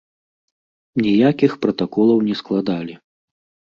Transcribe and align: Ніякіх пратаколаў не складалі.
Ніякіх 1.03 1.51
пратаколаў 1.67 2.19
не 2.31 2.35
складалі. 2.43 2.93